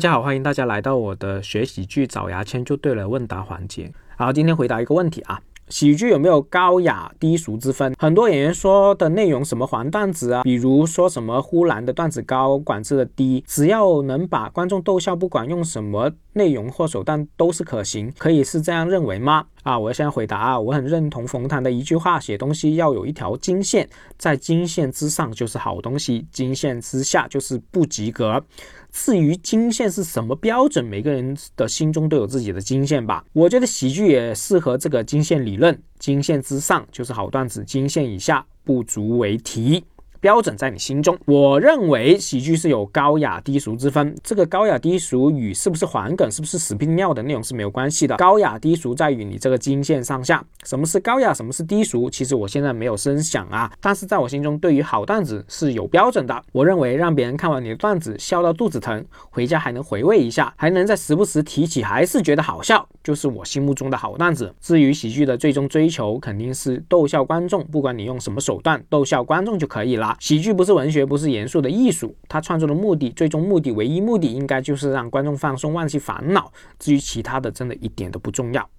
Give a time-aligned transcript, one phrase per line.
[0.00, 3.92] 大家好，欢迎大家来到我的学喜剧找牙签就对了问答环节。
[4.16, 5.38] 好，今天回答一个问题啊，
[5.68, 7.94] 喜剧有没有高雅低俗之分？
[7.98, 19.44] 很多演员说的内容什么黄段子啊，比如说什么呼兰的段子高，管制的低，只要能把观众逗笑，不管用什么内容或手段都是可行，可以是这样认为吗？
[19.64, 23.86] 啊，我先回答啊，我很认同冯唐的一句话，写东西要有一条金线，
[24.16, 28.42] 在金线之上就是好东西，金线之下就是不及格。
[28.92, 33.24] 至于金线是什么标准，每个人的心中都有自己的金线吧。
[33.32, 39.84] 我觉得喜剧也适合这个金线理论，金线之上就是好段子，金线以下不足为提。
[40.20, 41.18] 标准在你心中。
[41.24, 48.16] 我认为喜剧是有高雅低俗之分，这个高雅低俗与是不是黄梗、是不是死拼尿的内容是没有关系的。
[48.16, 50.44] 高雅低俗在于你这个金线上下。
[50.64, 52.10] 什么是高雅，什么是低俗？
[52.10, 56.42] 其实我现在没有深想啊，但是在我心中，对于好段子是有标准的。
[56.52, 64.54] 我认为让别人看完你的段子笑到肚子疼，回家还能回味一下，还能在时不时提起，还是觉得好笑，就是我心目中的好段子。
[64.60, 70.09] 至于喜剧的最终追求，肯定是逗笑观众，不管你用什么手段逗笑观众就可以了。
[70.18, 72.14] 喜剧不是文学，不是严肃的艺术。
[72.28, 76.50] 它创作的目的，最终目的，唯一目的，应该就是让观众放松，忘记烦恼。
[76.78, 78.70] 至于其他的，真的一点都不重要。